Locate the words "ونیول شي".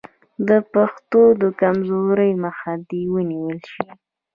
3.13-3.87